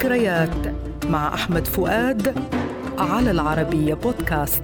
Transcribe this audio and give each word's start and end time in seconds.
ذكريات 0.00 0.74
مع 1.06 1.34
أحمد 1.34 1.66
فؤاد 1.66 2.34
على 2.98 3.30
العربية 3.30 3.94
بودكاست. 3.94 4.62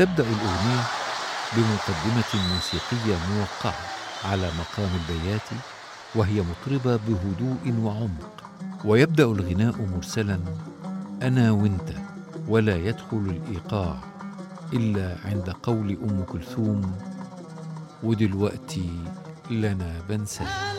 تبدأ 0.00 0.24
الأغنية 0.24 0.82
بمقدمة 1.56 2.54
موسيقية 2.54 3.18
موقعة 3.34 3.80
على 4.24 4.50
مقام 4.58 4.88
البياتي 4.94 5.56
وهي 6.14 6.42
مطربة 6.42 6.96
بهدوء 6.96 7.80
وعمق. 7.82 8.44
ويبدأ 8.84 9.24
الغناء 9.24 9.74
مرسلا 9.96 10.40
أنا 11.22 11.50
وأنت 11.50 11.92
ولا 12.48 12.76
يدخل 12.76 13.16
الإيقاع 13.16 13.96
إلا 14.72 15.16
عند 15.24 15.50
قول 15.62 15.98
أم 16.02 16.24
كلثوم 16.32 16.98
ودلوقتي 18.02 18.90
لنا 19.50 20.02
بنساه 20.08 20.69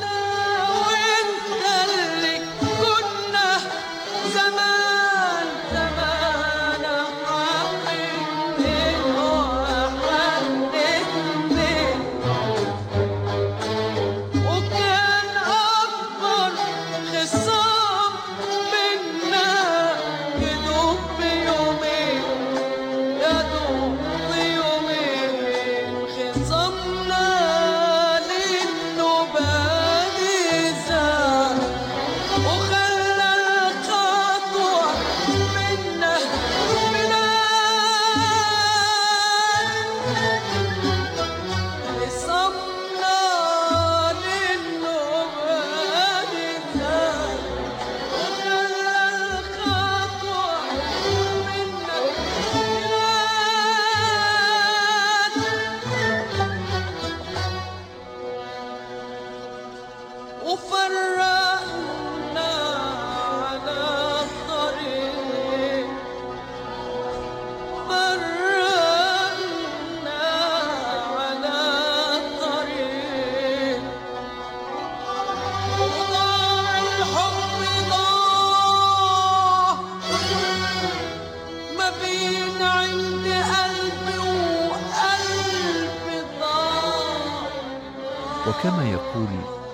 وكما 88.47 88.89
يقول 88.89 89.27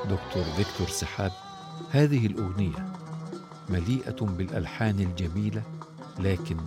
دكتور 0.09 0.43
فيكتور 0.43 0.87
سحاب 0.87 1.31
هذه 1.91 2.25
الأغنية 2.27 2.93
مليئة 3.69 4.15
بالألحان 4.21 4.99
الجميلة 4.99 5.61
لكن 6.19 6.57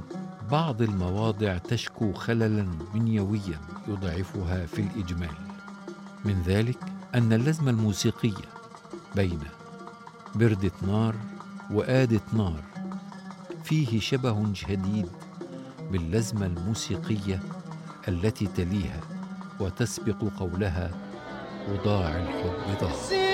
بعض 0.51 0.83
المواضع 0.83 1.59
تشكو 1.59 2.13
خللا 2.13 2.69
بنيويا 2.95 3.61
يضعفها 3.89 4.67
في 4.67 4.83
الإجمال. 4.83 5.35
من 6.25 6.43
ذلك 6.47 6.79
أن 7.15 7.33
اللزمة 7.33 7.71
الموسيقيه 7.71 8.45
بين 9.17 9.41
برده 10.35 10.73
نار 10.83 11.15
واده 11.71 12.21
نار 12.33 12.63
فيه 13.65 14.01
شبه 14.01 14.55
شديد 14.55 15.09
باللزمة 15.91 16.47
الموسيقية 16.47 17.41
التي 18.09 18.47
تليها 18.47 19.01
وتسبق 19.61 20.25
قولها 20.39 20.91
وضاع 21.69 22.09
الحب 22.09 22.81
ضاع. 22.81 22.91
إزاي 22.91 23.31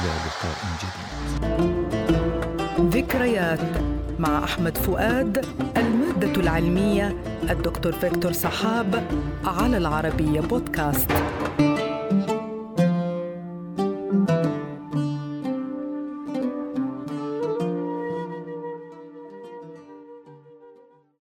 والى 0.00 0.14
لقاء 0.26 0.56
جديد. 0.80 1.90
ذكريات 2.94 3.60
مع 4.18 4.44
أحمد 4.44 4.78
فؤاد 4.78 5.46
المادة 5.76 6.40
العلمية 6.40 7.16
الدكتور 7.50 7.92
فيكتور 7.92 8.32
سحاب 8.32 9.04
على 9.44 9.76
العربية 9.76 10.40
بودكاست. 10.40 11.10